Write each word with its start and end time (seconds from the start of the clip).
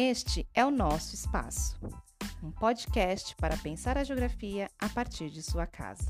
Este 0.00 0.48
é 0.54 0.64
o 0.64 0.70
nosso 0.70 1.12
espaço, 1.12 1.76
um 2.40 2.52
podcast 2.52 3.34
para 3.34 3.60
pensar 3.60 3.98
a 3.98 4.04
geografia 4.04 4.70
a 4.78 4.88
partir 4.88 5.28
de 5.28 5.42
sua 5.42 5.66
casa. 5.66 6.08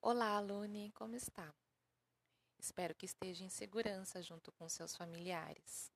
Olá, 0.00 0.38
alune, 0.38 0.90
como 0.92 1.16
está? 1.16 1.54
Espero 2.58 2.94
que 2.94 3.04
esteja 3.04 3.44
em 3.44 3.50
segurança 3.50 4.22
junto 4.22 4.50
com 4.52 4.66
seus 4.70 4.96
familiares. 4.96 5.92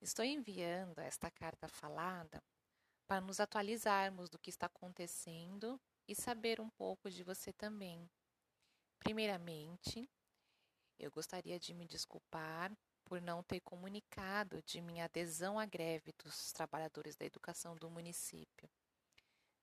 Estou 0.00 0.24
enviando 0.24 0.98
esta 0.98 1.30
carta 1.30 1.68
falada 1.68 2.42
para 3.06 3.20
nos 3.20 3.38
atualizarmos 3.38 4.30
do 4.30 4.38
que 4.38 4.48
está 4.48 4.64
acontecendo 4.64 5.78
e 6.08 6.14
saber 6.14 6.58
um 6.58 6.70
pouco 6.70 7.10
de 7.10 7.22
você 7.22 7.52
também. 7.52 8.10
Primeiramente, 8.98 10.08
eu 10.98 11.10
gostaria 11.10 11.58
de 11.58 11.74
me 11.74 11.86
desculpar 11.86 12.72
por 13.04 13.20
não 13.20 13.42
ter 13.42 13.60
comunicado 13.60 14.62
de 14.62 14.80
minha 14.80 15.04
adesão 15.04 15.58
à 15.58 15.66
greve 15.66 16.12
dos 16.24 16.52
trabalhadores 16.52 17.16
da 17.16 17.26
educação 17.26 17.76
do 17.76 17.90
município. 17.90 18.70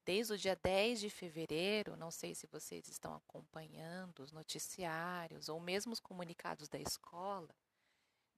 Desde 0.06 0.34
o 0.34 0.38
dia 0.38 0.56
10 0.56 1.00
de 1.00 1.10
fevereiro, 1.10 1.96
não 1.96 2.12
sei 2.12 2.34
se 2.34 2.48
vocês 2.48 2.88
estão 2.88 3.16
acompanhando 3.16 4.20
os 4.20 4.32
noticiários 4.32 5.50
ou 5.50 5.60
mesmo 5.60 5.94
os 5.94 6.00
comunicados 6.00 6.68
da 6.68 6.80
escola, 6.80 7.50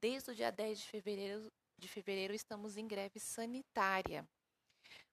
desde 0.00 0.30
o 0.30 0.34
dia 0.34 0.50
10 0.50 0.80
de 0.80 0.86
fevereiro, 0.86 1.52
de 1.78 1.88
fevereiro 1.88 2.34
estamos 2.34 2.76
em 2.76 2.86
greve 2.86 3.18
sanitária 3.18 4.28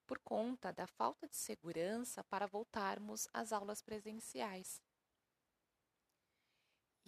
por 0.06 0.18
conta 0.18 0.72
da 0.72 0.86
falta 0.86 1.28
de 1.28 1.36
segurança 1.36 2.24
para 2.24 2.46
voltarmos 2.46 3.28
às 3.32 3.52
aulas 3.52 3.80
presenciais. 3.80 4.82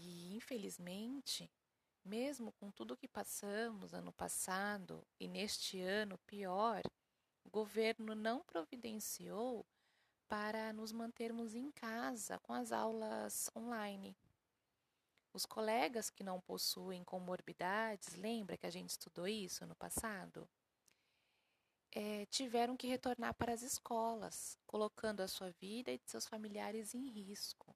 E, 0.04 0.34
infelizmente, 0.34 1.48
mesmo 2.04 2.50
com 2.52 2.72
tudo 2.72 2.96
que 2.96 3.06
passamos 3.06 3.94
ano 3.94 4.12
passado 4.12 5.06
e 5.20 5.28
neste 5.28 5.80
ano 5.80 6.18
pior, 6.26 6.82
o 7.44 7.50
governo 7.50 8.12
não 8.12 8.42
providenciou 8.42 9.64
para 10.26 10.72
nos 10.72 10.90
mantermos 10.90 11.54
em 11.54 11.70
casa 11.70 12.40
com 12.40 12.52
as 12.52 12.72
aulas 12.72 13.48
online. 13.54 14.16
Os 15.32 15.46
colegas 15.46 16.10
que 16.10 16.24
não 16.24 16.40
possuem 16.40 17.04
comorbidades, 17.04 18.16
lembra 18.16 18.56
que 18.56 18.66
a 18.66 18.70
gente 18.70 18.90
estudou 18.90 19.28
isso 19.28 19.64
no 19.66 19.76
passado? 19.76 20.48
é, 21.94 22.24
tiveram 22.26 22.76
que 22.76 22.86
retornar 22.86 23.34
para 23.34 23.52
as 23.52 23.62
escolas, 23.62 24.56
colocando 24.66 25.20
a 25.20 25.28
sua 25.28 25.50
vida 25.50 25.92
e 25.92 25.98
de 25.98 26.10
seus 26.10 26.26
familiares 26.26 26.94
em 26.94 27.08
risco. 27.08 27.71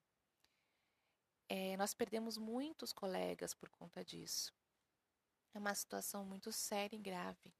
É, 1.49 1.77
nós 1.77 1.93
perdemos 1.93 2.37
muitos 2.37 2.91
colegas 2.91 3.53
por 3.53 3.69
conta 3.69 4.03
disso. 4.03 4.53
É 5.53 5.59
uma 5.59 5.73
situação 5.73 6.25
muito 6.25 6.51
séria 6.51 6.95
e 6.95 6.99
grave. 6.99 7.53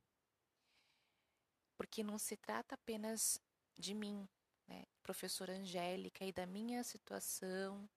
Porque 1.78 2.04
não 2.04 2.18
se 2.18 2.36
trata 2.36 2.76
apenas 2.76 3.40
de 3.78 3.94
mim, 3.94 4.28
né, 4.68 4.86
professora 5.02 5.54
Angélica, 5.54 6.26
e 6.26 6.34
da 6.34 6.46
minha 6.46 6.84
situação, 6.84 7.88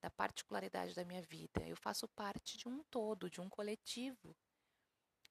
da 0.00 0.10
particularidade 0.10 0.94
da 0.94 1.04
minha 1.04 1.22
vida. 1.22 1.66
Eu 1.66 1.76
faço 1.76 2.08
parte 2.08 2.56
de 2.56 2.68
um 2.68 2.82
todo, 2.84 3.28
de 3.28 3.40
um 3.40 3.48
coletivo 3.48 4.34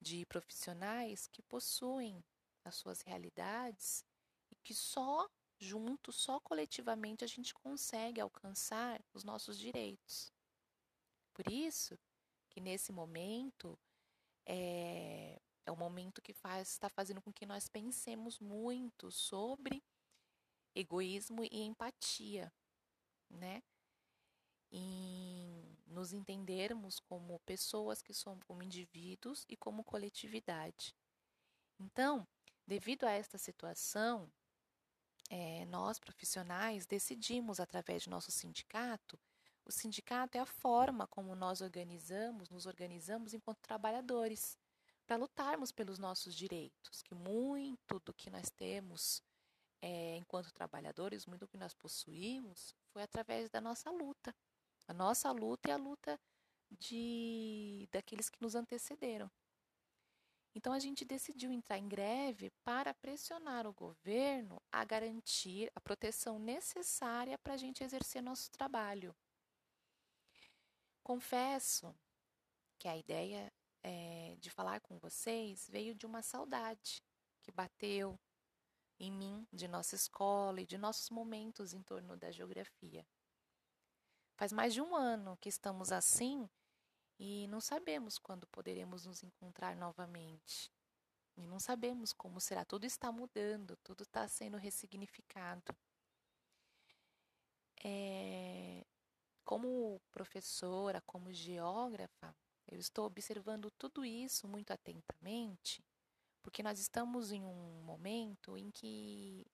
de 0.02 0.26
profissionais 0.26 1.28
que 1.28 1.42
possuem 1.42 2.24
as 2.64 2.76
suas 2.76 3.02
realidades 3.02 4.06
e 4.52 4.56
que 4.56 4.74
só 4.74 5.30
juntos, 5.60 6.16
só 6.16 6.40
coletivamente 6.40 7.24
a 7.24 7.28
gente 7.28 7.54
consegue 7.54 8.22
alcançar 8.22 9.02
os 9.14 9.24
nossos 9.24 9.58
direitos. 9.58 10.32
Por 11.34 11.52
isso 11.52 11.98
que 12.50 12.62
nesse 12.62 12.92
momento 12.92 13.78
é, 14.46 15.42
é 15.66 15.72
o 15.72 15.76
momento 15.76 16.22
que 16.22 16.34
faz, 16.34 16.70
está 16.70 16.90
fazendo 16.90 17.22
com 17.22 17.32
que 17.32 17.46
nós 17.46 17.68
pensemos 17.68 18.40
muito 18.40 19.12
sobre 19.12 19.84
egoísmo 20.74 21.44
e 21.44 21.62
empatia, 21.62 22.52
né? 23.30 23.64
Em 24.72 25.78
nos 25.86 26.12
entendermos 26.12 27.00
como 27.00 27.40
pessoas 27.40 28.02
que 28.02 28.14
somos, 28.14 28.44
como 28.44 28.64
indivíduos 28.64 29.46
e 29.48 29.56
como 29.56 29.84
coletividade. 29.84 30.94
Então, 31.80 32.28
Devido 32.68 33.04
a 33.04 33.12
esta 33.12 33.38
situação, 33.38 34.32
é, 35.30 35.66
nós 35.66 36.00
profissionais 36.00 36.86
decidimos, 36.86 37.60
através 37.60 38.04
de 38.04 38.10
nosso 38.10 38.32
sindicato, 38.32 39.20
o 39.66 39.72
sindicato 39.72 40.38
é 40.38 40.42
a 40.42 40.46
forma 40.46 41.08
como 41.08 41.36
nós 41.36 41.62
organizamos, 41.62 42.50
nos 42.50 42.66
organizamos 42.66 43.34
enquanto 43.34 43.60
trabalhadores, 43.60 44.58
para 45.08 45.18
lutarmos 45.18 45.72
pelos 45.72 45.98
nossos 45.98 46.36
direitos, 46.36 47.02
que 47.02 47.16
muito 47.16 48.00
do 48.00 48.14
que 48.14 48.30
nós 48.30 48.50
temos 48.50 49.24
é, 49.82 50.18
enquanto 50.18 50.52
trabalhadores, 50.52 51.26
muito 51.26 51.42
do 51.42 51.48
que 51.48 51.58
nós 51.58 51.74
possuímos, 51.74 52.76
foi 52.92 53.04
através 53.04 53.50
da 53.50 53.62
nossa 53.62 53.90
luta. 53.92 54.36
A 54.88 54.94
nossa 54.94 55.32
luta 55.32 55.70
e 55.70 55.72
a 55.72 55.78
luta 55.78 56.20
de 56.72 57.88
daqueles 57.92 58.30
que 58.30 58.42
nos 58.42 58.56
antecederam. 58.56 59.30
Então 60.56 60.72
a 60.72 60.80
gente 60.80 61.04
decidiu 61.04 61.52
entrar 61.52 61.78
em 61.78 61.88
greve 61.88 62.50
para 62.64 62.94
pressionar 62.94 63.68
o 63.68 63.74
governo 63.74 64.62
a 64.72 64.86
garantir 64.86 65.70
a 65.76 65.82
proteção 65.82 66.40
necessária 66.40 67.38
para 67.38 67.56
a 67.56 67.58
gente 67.58 67.84
exercer 67.84 68.24
nosso 68.24 68.50
trabalho. 68.50 69.14
Confesso 71.04 71.94
que 72.80 72.88
a 72.88 72.96
ideia 72.96 73.52
é, 73.84 74.38
de 74.40 74.50
falar 74.50 74.80
com 74.80 74.98
vocês 74.98 75.70
veio 75.70 75.94
de 75.94 76.06
uma 76.06 76.22
saudade 76.22 77.04
que 77.42 77.52
bateu 77.52 78.18
em 78.98 79.12
mim 79.12 79.46
de 79.52 79.68
nossa 79.68 79.94
escola 79.94 80.62
e 80.62 80.66
de 80.66 80.78
nossos 80.78 81.10
momentos 81.10 81.74
em 81.74 81.84
torno 81.84 82.16
da 82.16 82.32
geografia. 82.32 83.06
Faz 84.36 84.54
mais 84.54 84.74
de 84.74 84.82
um 84.82 84.96
ano 84.96 85.38
que 85.38 85.50
estamos 85.50 85.92
assim 85.92 86.50
e 87.20 87.48
não 87.48 87.62
sabemos 87.62 88.18
quando 88.18 88.48
poderemos 88.48 89.06
nos 89.06 89.24
encontrar 89.24 89.76
novamente. 89.76 90.72
E 91.38 91.46
não 91.46 91.60
sabemos 91.60 92.14
como 92.14 92.40
será. 92.40 92.64
Tudo 92.64 92.86
está 92.86 93.12
mudando, 93.12 93.76
tudo 93.78 94.04
está 94.04 94.28
sendo 94.28 94.58
ressignificado. 94.58 95.76
É, 97.84 98.86
como 99.44 100.02
professora, 100.12 101.02
como 101.02 101.32
geógrafa, 101.32 102.36
eu 102.68 102.80
estou 102.80 103.06
observando 103.06 103.70
tudo 103.72 104.04
isso 104.04 104.48
muito 104.48 104.72
atentamente, 104.72 105.86
porque 106.42 106.64
nós 106.64 106.80
estamos 106.80 107.32
em 107.32 107.44
um 107.46 107.84
momento 107.84 108.58
em 108.58 108.72
que 108.72 109.46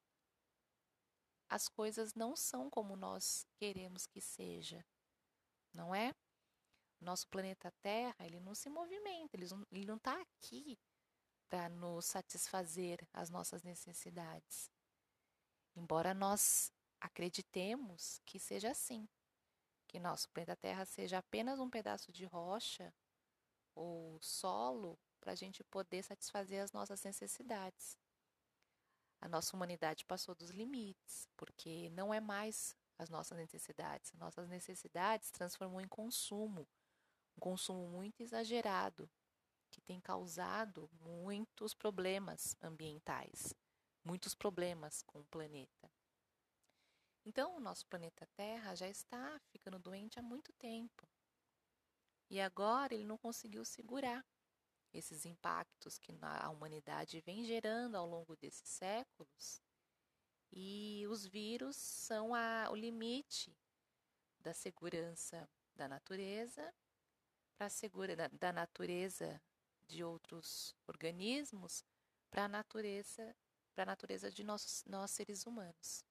as 1.49 1.67
coisas 1.67 2.13
não 2.13 2.35
são 2.35 2.69
como 2.69 2.95
nós 2.95 3.45
queremos 3.57 4.05
que 4.05 4.22
seja, 4.22 4.85
não 5.73 5.93
é? 5.93 6.16
Nosso 7.03 7.28
planeta 7.28 7.72
Terra, 7.81 8.25
ele 8.25 8.39
não 8.39 8.53
se 8.53 8.69
movimenta, 8.69 9.35
ele 9.35 9.85
não 9.85 9.97
está 9.97 10.19
aqui 10.22 10.79
para 11.50 11.67
nos 11.67 12.06
satisfazer 12.06 13.06
as 13.13 13.29
nossas 13.29 13.63
necessidades. 13.63 14.72
Embora 15.75 16.13
nós 16.13 16.72
acreditemos 17.00 18.22
que 18.25 18.40
seja 18.40 18.72
assim, 18.72 19.07
que 19.88 20.00
nosso 20.00 20.29
planeta 20.29 20.56
Terra 20.56 20.85
seja 20.85 21.17
apenas 21.17 21.59
um 21.59 21.69
pedaço 21.69 22.11
de 22.11 22.25
rocha 22.25 22.94
ou 23.75 24.17
solo 24.22 24.97
para 25.19 25.34
a 25.34 25.35
gente 25.35 25.63
poder 25.63 26.03
satisfazer 26.03 26.63
as 26.63 26.72
nossas 26.72 27.03
necessidades. 27.03 27.97
A 29.19 29.28
nossa 29.28 29.56
humanidade 29.56 30.03
passou 30.06 30.34
dos 30.34 30.50
limites, 30.50 31.28
porque 31.37 31.90
não 31.91 32.14
é 32.14 32.20
mais 32.20 32.75
as 32.97 33.09
nossas 33.09 33.37
necessidades. 33.37 34.11
Nossas 34.14 34.47
necessidades 34.47 35.29
transformou 35.29 35.79
em 35.81 35.87
consumo, 35.87 36.61
um 36.61 36.66
consumo 37.41 37.88
muito 37.88 38.22
exagerado 38.22 39.09
que 39.72 39.82
tem 39.82 39.99
causado 39.99 40.88
muitos 41.02 41.73
problemas 41.73 42.55
ambientais, 42.61 43.53
muitos 44.03 44.35
problemas 44.35 45.02
com 45.02 45.20
o 45.20 45.26
planeta. 45.26 45.91
Então, 47.26 47.55
o 47.55 47.59
nosso 47.59 47.85
planeta 47.88 48.28
Terra 48.35 48.76
já 48.76 48.88
está 48.88 49.40
ficando 49.49 49.79
doente 49.79 50.20
há 50.20 50.22
muito 50.22 50.53
tempo. 50.53 51.08
E 52.29 52.40
agora 52.40 52.93
ele 52.93 53.05
não 53.05 53.17
conseguiu 53.17 53.66
segurar 53.66 54.23
esses 54.94 55.26
impactos 55.26 55.97
que 55.97 56.16
a 56.22 56.49
humanidade 56.49 57.22
vem 57.22 57.44
gerando 57.44 57.96
ao 57.96 58.05
longo 58.05 58.35
desses 58.35 58.70
séculos. 58.70 59.61
E 60.52 61.05
os 61.09 61.26
vírus 61.26 61.76
são 61.76 62.35
a, 62.35 62.70
o 62.70 62.76
limite 62.76 63.58
da 64.40 64.53
segurança 64.53 65.49
da 65.76 65.87
natureza 65.87 66.73
para 67.61 67.69
segura 67.69 68.16
da, 68.16 68.28
da 68.28 68.52
natureza 68.52 69.40
de 69.87 70.03
outros 70.03 70.75
organismos 70.87 71.85
para 72.31 72.46
a 72.46 72.47
natureza 72.47 73.35
para 73.75 73.84
a 73.84 73.85
natureza 73.85 74.31
de 74.31 74.43
nós, 74.43 74.84
nós 74.87 75.11
seres 75.11 75.46
humanos. 75.46 76.03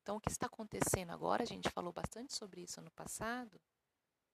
Então, 0.00 0.16
o 0.16 0.20
que 0.20 0.30
está 0.30 0.46
acontecendo 0.46 1.10
agora, 1.10 1.42
a 1.42 1.46
gente 1.46 1.68
falou 1.68 1.92
bastante 1.92 2.34
sobre 2.34 2.62
isso 2.62 2.80
no 2.80 2.90
passado, 2.92 3.60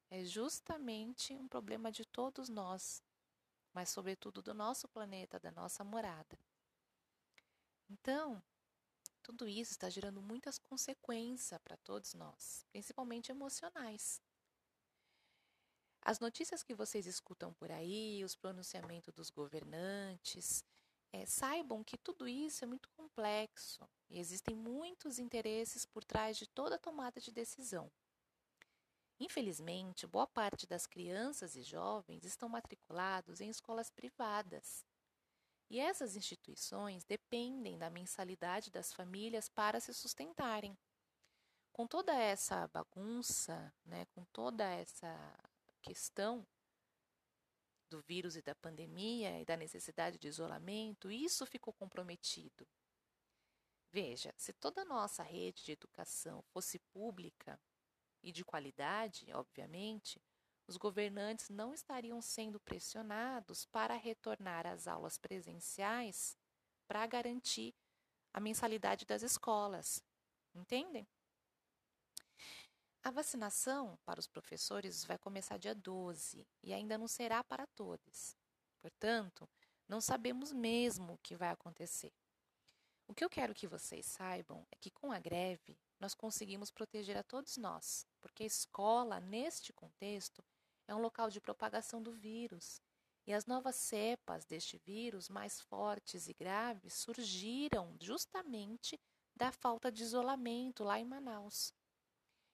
é 0.09 0.25
justamente 0.25 1.35
um 1.35 1.49
problema 1.49 1.91
de 1.91 2.05
todos 2.05 2.49
nós, 2.49 3.03
mas, 3.75 3.91
sobretudo, 3.91 4.41
do 4.41 4.55
nosso 4.55 4.87
planeta, 4.87 5.41
da 5.41 5.50
nossa 5.50 5.82
morada. 5.82 6.38
Então, 7.91 8.41
tudo 9.20 9.49
isso 9.49 9.73
está 9.73 9.91
gerando 9.91 10.23
muitas 10.23 10.59
consequências 10.59 11.61
para 11.61 11.76
todos 11.79 12.14
nós, 12.14 12.64
principalmente 12.70 13.32
emocionais. 13.32 14.23
As 16.04 16.19
notícias 16.19 16.64
que 16.64 16.75
vocês 16.75 17.06
escutam 17.06 17.52
por 17.52 17.70
aí, 17.70 18.25
os 18.25 18.34
pronunciamentos 18.34 19.14
dos 19.14 19.31
governantes, 19.31 20.64
é, 21.12 21.25
saibam 21.25 21.84
que 21.84 21.96
tudo 21.96 22.26
isso 22.26 22.64
é 22.64 22.66
muito 22.66 22.88
complexo 22.90 23.88
e 24.10 24.19
existem 24.19 24.56
muitos 24.56 25.20
interesses 25.20 25.87
por 25.87 26.02
trás 26.02 26.37
de 26.37 26.49
toda 26.49 26.76
tomada 26.76 27.20
de 27.20 27.31
decisão. 27.31 27.88
Infelizmente, 29.20 30.04
boa 30.04 30.26
parte 30.26 30.66
das 30.66 30.87
crianças 30.87 31.54
e 31.54 31.62
jovens 31.62 32.25
estão 32.25 32.49
matriculados 32.49 33.40
em 33.40 33.49
escolas 33.49 33.88
privadas. 33.88 34.84
E 35.70 35.78
essas 35.78 36.16
instituições 36.16 37.04
dependem 37.04 37.78
da 37.78 37.88
mensalidade 37.88 38.72
das 38.72 38.93
famílias 38.93 39.49
para 39.49 39.78
se 39.78 39.94
sustentarem. 39.94 40.76
Com 41.72 41.87
toda 41.87 42.12
essa 42.12 42.66
bagunça, 42.69 43.72
né, 43.84 44.04
com 44.06 44.25
toda 44.25 44.64
essa 44.64 45.16
questão 45.82 46.46
do 47.90 48.00
vírus 48.00 48.37
e 48.37 48.43
da 48.43 48.55
pandemia 48.55 49.38
e 49.40 49.44
da 49.44 49.56
necessidade 49.56 50.19
de 50.19 50.29
isolamento, 50.29 51.11
isso 51.11 51.44
ficou 51.44 51.75
comprometido. 51.75 52.67
Veja, 53.90 54.32
se 54.38 54.52
toda 54.55 54.81
a 54.81 54.87
nossa 54.87 55.23
rede 55.23 55.62
de 55.64 55.73
educação 55.73 56.43
fosse 56.50 56.79
pública 56.79 57.61
e 58.23 58.32
de 58.32 58.43
qualidade, 58.43 59.31
obviamente, 59.34 60.19
os 60.67 60.79
governantes 60.79 61.50
não 61.50 61.75
estariam 61.75 62.23
sendo 62.23 62.58
pressionados 62.58 63.67
para 63.67 63.94
retornar 63.94 64.67
às 64.67 64.87
aulas 64.87 65.19
presenciais 65.19 66.38
para 66.88 67.06
garantir 67.06 67.75
a 68.32 68.40
mensalidade 68.40 69.05
das 69.05 69.23
escolas. 69.23 70.02
Entendem? 70.55 71.06
A 73.04 73.10
vacinação 73.10 73.99
para 74.04 74.20
os 74.20 74.28
professores 74.28 75.04
vai 75.04 75.19
começar 75.19 75.56
dia 75.56 75.75
12 75.75 76.46
e 76.62 76.72
ainda 76.72 76.96
não 76.96 77.08
será 77.08 77.43
para 77.43 77.66
todos. 77.66 78.37
Portanto, 78.81 79.49
não 79.88 80.00
sabemos 80.00 80.52
mesmo 80.52 81.14
o 81.14 81.19
que 81.19 81.34
vai 81.34 81.49
acontecer. 81.49 82.12
O 83.08 83.12
que 83.12 83.25
eu 83.25 83.28
quero 83.28 83.54
que 83.54 83.66
vocês 83.66 84.06
saibam 84.06 84.64
é 84.70 84.76
que 84.76 84.88
com 84.88 85.10
a 85.10 85.19
greve 85.19 85.76
nós 85.99 86.14
conseguimos 86.14 86.70
proteger 86.70 87.16
a 87.16 87.25
todos 87.25 87.56
nós, 87.56 88.06
porque 88.20 88.44
a 88.44 88.46
escola, 88.46 89.19
neste 89.19 89.72
contexto, 89.72 90.44
é 90.87 90.94
um 90.94 91.00
local 91.00 91.28
de 91.28 91.40
propagação 91.40 92.00
do 92.00 92.12
vírus. 92.12 92.81
E 93.26 93.32
as 93.32 93.46
novas 93.46 93.75
cepas 93.75 94.44
deste 94.44 94.78
vírus, 94.78 95.28
mais 95.28 95.60
fortes 95.60 96.28
e 96.28 96.32
graves, 96.34 96.94
surgiram 96.94 97.96
justamente 98.00 98.96
da 99.34 99.50
falta 99.50 99.90
de 99.90 100.04
isolamento 100.04 100.84
lá 100.84 101.00
em 101.00 101.04
Manaus. 101.04 101.75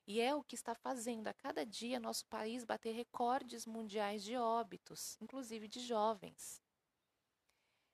E 0.09 0.23
é 0.23 0.35
o 0.35 0.43
que 0.43 0.55
está 0.55 0.75
fazendo 0.75 1.29
a 1.29 1.35
cada 1.35 1.67
dia 1.67 2.01
nosso 2.01 2.25
país 2.29 2.65
bater 2.65 2.93
recordes 2.93 3.67
mundiais 3.67 4.25
de 4.25 4.35
óbitos, 4.37 5.19
inclusive 5.21 5.69
de 5.69 5.81
jovens. 5.81 6.63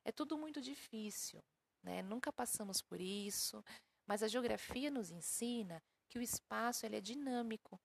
É 0.04 0.12
tudo 0.12 0.38
muito 0.38 0.60
difícil, 0.60 1.42
né? 1.82 2.02
Nunca 2.02 2.32
passamos 2.32 2.80
por 2.80 3.00
isso, 3.00 3.64
mas 4.06 4.22
a 4.22 4.28
geografia 4.28 4.92
nos 4.92 5.10
ensina 5.10 5.82
que 6.08 6.16
o 6.16 6.22
espaço 6.22 6.86
ele 6.86 6.94
é 6.94 7.00
dinâmico. 7.00 7.80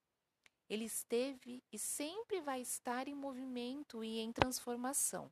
Ele 0.70 0.86
esteve 0.86 1.64
e 1.72 1.80
sempre 1.80 2.40
vai 2.40 2.62
estar 2.62 3.08
em 3.08 3.16
movimento 3.16 4.04
e 4.04 4.20
em 4.20 4.32
transformação. 4.32 5.32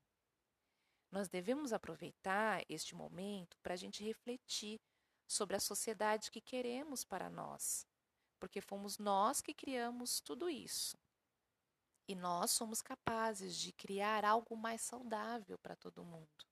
Nós 1.11 1.29
devemos 1.29 1.71
aproveitar 1.71 2.65
este 2.67 2.95
momento 2.95 3.59
para 3.61 3.75
a 3.75 3.77
gente 3.77 4.03
refletir 4.03 4.81
sobre 5.27 5.55
a 5.55 5.59
sociedade 5.59 6.31
que 6.31 6.41
queremos 6.41 7.03
para 7.03 7.29
nós, 7.29 7.86
porque 8.39 8.61
fomos 8.61 8.97
nós 8.97 9.41
que 9.41 9.53
criamos 9.53 10.19
tudo 10.19 10.49
isso. 10.49 10.97
E 12.07 12.15
nós 12.15 12.51
somos 12.51 12.81
capazes 12.81 13.55
de 13.57 13.71
criar 13.73 14.23
algo 14.23 14.55
mais 14.55 14.81
saudável 14.81 15.57
para 15.57 15.75
todo 15.75 16.03
mundo. 16.03 16.45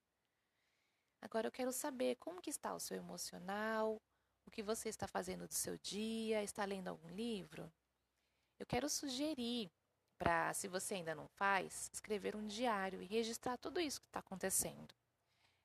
Agora 1.22 1.48
eu 1.48 1.52
quero 1.52 1.72
saber 1.72 2.16
como 2.18 2.42
que 2.42 2.50
está 2.50 2.74
o 2.74 2.80
seu 2.80 2.98
emocional, 2.98 4.02
o 4.46 4.52
que 4.52 4.62
você 4.62 4.90
está 4.90 5.08
fazendo 5.08 5.48
do 5.48 5.54
seu 5.54 5.78
dia, 5.78 6.44
está 6.44 6.66
lendo 6.66 6.90
algum 6.90 7.10
livro? 7.10 7.72
Eu 8.60 8.66
quero 8.66 8.90
sugerir 8.90 9.72
para, 10.18 10.54
se 10.54 10.68
você 10.68 10.96
ainda 10.96 11.16
não 11.16 11.28
faz, 11.28 11.90
escrever 11.92 12.36
um 12.36 12.46
diário 12.46 13.02
e 13.02 13.06
registrar 13.06 13.58
tudo 13.58 13.80
isso 13.80 14.02
que 14.02 14.08
está 14.08 14.20
acontecendo. 14.20 14.94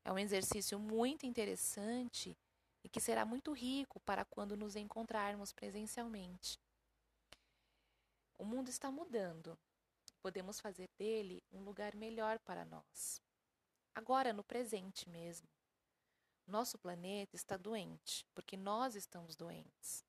É 0.05 0.12
um 0.12 0.19
exercício 0.19 0.78
muito 0.78 1.26
interessante 1.26 2.37
e 2.82 2.88
que 2.88 3.00
será 3.00 3.25
muito 3.25 3.53
rico 3.53 4.00
para 4.00 4.25
quando 4.25 4.56
nos 4.56 4.77
encontrarmos 4.77 5.53
presencialmente. 5.53 6.59
O 8.38 8.44
mundo 8.44 8.69
está 8.69 8.91
mudando. 8.91 9.59
Podemos 10.23 10.61
fazer 10.61 10.88
dele 10.99 11.43
um 11.53 11.62
lugar 11.62 11.94
melhor 11.94 12.38
para 12.38 12.65
nós. 12.65 13.23
Agora, 13.94 14.32
no 14.32 14.43
presente 14.43 15.09
mesmo. 15.09 15.49
Nosso 16.47 16.79
planeta 16.79 17.37
está 17.37 17.56
doente, 17.56 18.27
porque 18.35 18.56
nós 18.56 18.97
estamos 18.97 19.37
doentes. 19.37 20.05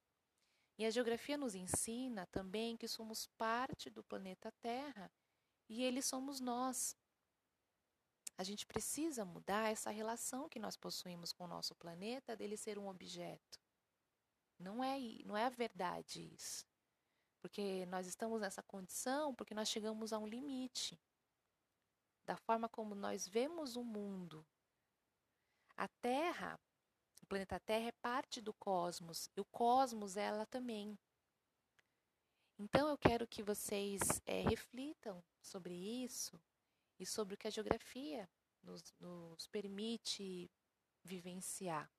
E 0.77 0.85
a 0.85 0.89
geografia 0.89 1.37
nos 1.37 1.53
ensina 1.53 2.25
também 2.27 2.75
que 2.75 2.87
somos 2.87 3.27
parte 3.37 3.89
do 3.89 4.03
planeta 4.03 4.51
Terra 4.61 5.11
e 5.69 5.83
ele 5.83 6.01
somos 6.01 6.39
nós. 6.39 6.95
A 8.41 8.43
gente 8.43 8.65
precisa 8.65 9.23
mudar 9.23 9.71
essa 9.71 9.91
relação 9.91 10.49
que 10.49 10.57
nós 10.57 10.75
possuímos 10.75 11.31
com 11.31 11.43
o 11.43 11.47
nosso 11.47 11.75
planeta 11.75 12.35
dele 12.35 12.57
ser 12.57 12.79
um 12.79 12.87
objeto. 12.87 13.59
Não 14.57 14.83
é, 14.83 14.97
não 15.23 15.37
é 15.37 15.45
a 15.45 15.49
verdade 15.49 16.33
isso. 16.33 16.65
Porque 17.39 17.85
nós 17.85 18.07
estamos 18.07 18.41
nessa 18.41 18.63
condição 18.63 19.35
porque 19.35 19.53
nós 19.53 19.69
chegamos 19.69 20.11
a 20.11 20.17
um 20.17 20.25
limite. 20.25 20.99
Da 22.25 22.35
forma 22.35 22.67
como 22.67 22.95
nós 22.95 23.27
vemos 23.27 23.75
o 23.75 23.83
mundo. 23.83 24.43
A 25.77 25.87
Terra, 25.87 26.59
o 27.21 27.27
planeta 27.27 27.59
Terra 27.59 27.89
é 27.89 27.91
parte 28.01 28.41
do 28.41 28.53
cosmos. 28.53 29.29
E 29.37 29.39
o 29.39 29.45
cosmos 29.45 30.17
é 30.17 30.23
ela 30.23 30.47
também. 30.47 30.97
Então 32.57 32.89
eu 32.89 32.97
quero 32.97 33.27
que 33.27 33.43
vocês 33.43 34.01
é, 34.25 34.41
reflitam 34.41 35.23
sobre 35.43 35.75
isso 35.75 36.41
e 37.01 37.05
sobre 37.05 37.33
o 37.33 37.37
que 37.37 37.47
a 37.47 37.51
geografia 37.51 38.29
nos, 38.61 38.93
nos 38.99 39.47
permite 39.47 40.51
vivenciar. 41.03 41.91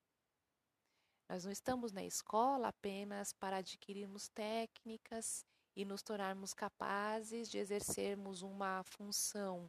Nós 1.29 1.45
não 1.45 1.51
estamos 1.51 1.91
na 1.91 2.05
escola 2.05 2.69
apenas 2.69 3.33
para 3.33 3.57
adquirirmos 3.57 4.29
técnicas 4.29 5.45
e 5.75 5.85
nos 5.85 6.03
tornarmos 6.03 6.55
capazes 6.55 7.51
de 7.51 7.59
exercermos 7.59 8.43
uma 8.43 8.85
função 8.85 9.69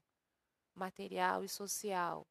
material 0.76 1.44
e 1.44 1.50
social 1.50 2.28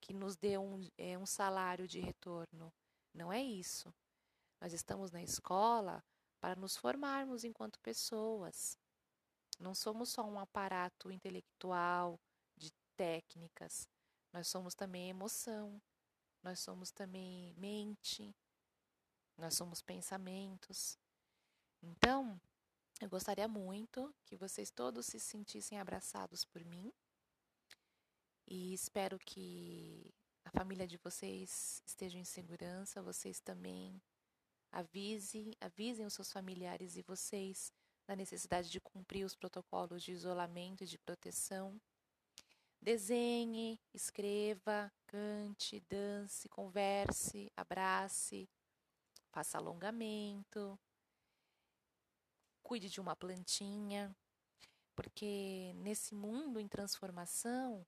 que 0.00 0.14
nos 0.14 0.36
dê 0.36 0.56
um, 0.56 0.88
é, 0.96 1.18
um 1.18 1.26
salário 1.26 1.88
de 1.88 1.98
retorno. 1.98 2.72
Não 3.12 3.32
é 3.32 3.42
isso. 3.42 3.92
Nós 4.60 4.72
estamos 4.72 5.10
na 5.10 5.22
escola 5.22 6.04
para 6.40 6.54
nos 6.54 6.76
formarmos 6.76 7.42
enquanto 7.42 7.80
pessoas. 7.80 8.78
Não 9.58 9.74
somos 9.74 10.10
só 10.10 10.22
um 10.22 10.38
aparato 10.38 11.10
intelectual 11.10 12.20
técnicas, 12.96 13.88
nós 14.32 14.48
somos 14.48 14.74
também 14.74 15.08
emoção, 15.08 15.80
nós 16.42 16.60
somos 16.60 16.90
também 16.90 17.54
mente, 17.56 18.34
nós 19.36 19.54
somos 19.54 19.82
pensamentos. 19.82 20.98
Então, 21.82 22.40
eu 23.00 23.08
gostaria 23.08 23.46
muito 23.46 24.14
que 24.24 24.36
vocês 24.36 24.70
todos 24.70 25.06
se 25.06 25.20
sentissem 25.20 25.78
abraçados 25.78 26.44
por 26.44 26.64
mim 26.64 26.92
e 28.46 28.72
espero 28.72 29.18
que 29.18 30.14
a 30.44 30.50
família 30.50 30.86
de 30.86 30.96
vocês 30.98 31.82
esteja 31.84 32.16
em 32.18 32.24
segurança, 32.24 33.02
vocês 33.02 33.40
também 33.40 34.00
avisem, 34.70 35.52
avisem 35.60 36.06
os 36.06 36.14
seus 36.14 36.32
familiares 36.32 36.96
e 36.96 37.02
vocês 37.02 37.72
da 38.06 38.14
necessidade 38.14 38.70
de 38.70 38.80
cumprir 38.80 39.24
os 39.24 39.34
protocolos 39.34 40.02
de 40.02 40.12
isolamento 40.12 40.84
e 40.84 40.86
de 40.86 40.96
proteção. 40.96 41.80
Desenhe, 42.80 43.80
escreva, 43.92 44.92
cante, 45.06 45.80
dance, 45.88 46.48
converse, 46.48 47.50
abrace, 47.56 48.48
faça 49.32 49.58
alongamento, 49.58 50.78
cuide 52.62 52.88
de 52.88 53.00
uma 53.00 53.14
plantinha, 53.14 54.14
porque 54.94 55.72
nesse 55.76 56.14
mundo 56.14 56.58
em 56.58 56.66
transformação, 56.66 57.86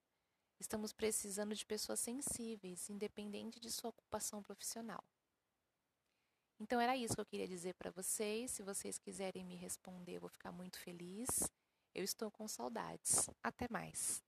estamos 0.60 0.92
precisando 0.92 1.54
de 1.54 1.64
pessoas 1.64 2.00
sensíveis, 2.00 2.90
independente 2.90 3.58
de 3.58 3.70
sua 3.70 3.90
ocupação 3.90 4.42
profissional. 4.42 5.02
Então 6.60 6.80
era 6.80 6.96
isso 6.96 7.14
que 7.14 7.20
eu 7.20 7.26
queria 7.26 7.46
dizer 7.46 7.74
para 7.74 7.90
vocês. 7.90 8.50
Se 8.50 8.62
vocês 8.62 8.98
quiserem 8.98 9.44
me 9.44 9.54
responder, 9.54 10.16
eu 10.16 10.20
vou 10.20 10.30
ficar 10.30 10.50
muito 10.50 10.78
feliz. 10.78 11.28
Eu 11.94 12.04
estou 12.04 12.30
com 12.30 12.48
saudades. 12.48 13.30
Até 13.42 13.66
mais. 13.70 14.22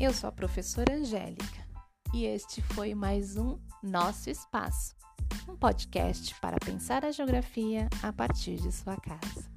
Eu 0.00 0.14
sou 0.14 0.28
a 0.28 0.32
professora 0.32 0.94
Angélica 0.94 1.66
e 2.14 2.24
este 2.24 2.62
foi 2.62 2.94
mais 2.94 3.36
um 3.36 3.58
Nosso 3.82 4.30
Espaço, 4.30 4.94
um 5.48 5.56
podcast 5.56 6.36
para 6.40 6.56
pensar 6.64 7.04
a 7.04 7.10
geografia 7.10 7.88
a 8.00 8.12
partir 8.12 8.58
de 8.58 8.70
sua 8.70 8.96
casa. 8.96 9.47